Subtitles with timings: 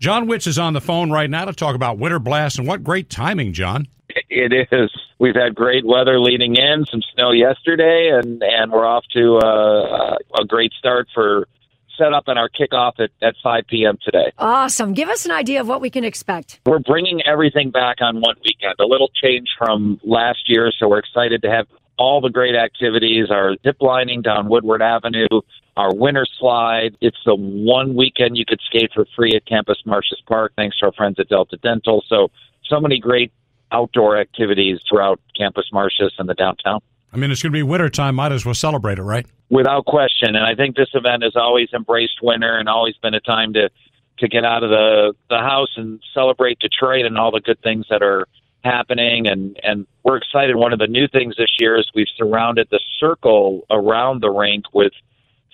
[0.00, 2.82] John Witz is on the phone right now to talk about Winter Blast, and what
[2.82, 3.86] great timing, John.
[4.28, 4.90] It is.
[5.18, 10.16] We've had great weather leading in, some snow yesterday, and, and we're off to uh,
[10.40, 11.48] a great start for
[11.96, 13.96] set up in our kickoff at, at 5 p.m.
[14.04, 14.32] today.
[14.36, 14.94] Awesome.
[14.94, 16.60] Give us an idea of what we can expect.
[16.66, 20.98] We're bringing everything back on one weekend, a little change from last year, so we're
[20.98, 21.66] excited to have
[21.98, 25.28] all the great activities, our zip lining down Woodward Avenue,
[25.76, 26.96] our winter slide.
[27.00, 30.86] It's the one weekend you could skate for free at Campus Martius Park, thanks to
[30.86, 32.04] our friends at Delta Dental.
[32.08, 32.30] So,
[32.64, 33.32] so many great
[33.72, 36.80] outdoor activities throughout Campus Martius and the downtown.
[37.12, 38.16] I mean, it's going to be winter time.
[38.16, 39.26] Might as well celebrate it, right?
[39.48, 40.34] Without question.
[40.34, 43.70] And I think this event has always embraced winter and always been a time to
[44.18, 47.86] to get out of the the house and celebrate Detroit and all the good things
[47.90, 48.26] that are
[48.64, 52.66] happening and and we're excited one of the new things this year is we've surrounded
[52.70, 54.92] the circle around the rink with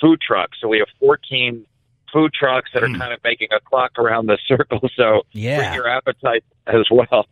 [0.00, 1.64] food trucks so we have 14
[2.12, 2.98] food trucks that are Mm.
[2.98, 5.56] kind of making a clock around the circle so Yeah.
[5.56, 7.26] bring your appetite as well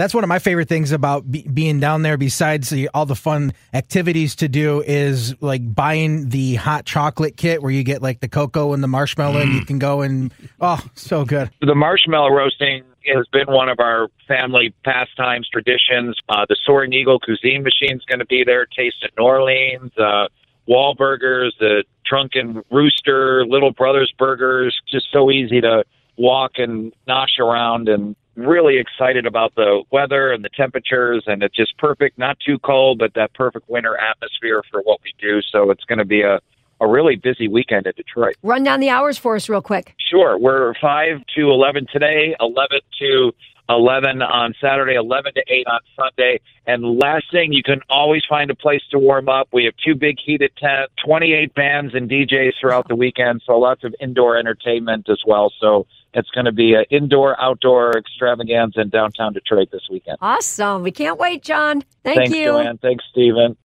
[0.00, 2.16] That's one of my favorite things about be- being down there.
[2.16, 7.60] Besides the, all the fun activities to do, is like buying the hot chocolate kit
[7.60, 10.82] where you get like the cocoa and the marshmallow, and you can go and oh,
[10.94, 11.50] so good.
[11.60, 12.82] the marshmallow roasting
[13.14, 16.16] has been one of our family pastimes traditions.
[16.30, 18.64] Uh, the Soaring Eagle cuisine machine is going to be there.
[18.64, 20.28] Taste of New Orleans, uh,
[20.66, 24.80] Wahlburgers, the Drunken Rooster, Little Brothers Burgers.
[24.90, 25.84] Just so easy to
[26.16, 31.56] walk and nosh around and really excited about the weather and the temperatures and it's
[31.56, 35.70] just perfect not too cold but that perfect winter atmosphere for what we do so
[35.70, 36.40] it's going to be a
[36.80, 38.36] a really busy weekend at Detroit.
[38.42, 39.94] Run down the hours for us real quick.
[40.10, 40.38] Sure.
[40.38, 43.32] We're 5 to 11 today, 11 to
[43.68, 46.40] 11 on Saturday, 11 to 8 on Sunday.
[46.66, 49.48] And last thing, you can always find a place to warm up.
[49.52, 53.84] We have two big heated tents, 28 bands and DJs throughout the weekend, so lots
[53.84, 55.52] of indoor entertainment as well.
[55.60, 60.18] So it's going to be an indoor outdoor extravaganza in downtown Detroit this weekend.
[60.20, 60.82] Awesome.
[60.82, 61.82] We can't wait, John.
[62.02, 62.46] Thank Thanks, you.
[62.46, 62.78] Joanne.
[62.78, 63.56] Thanks, Stephen.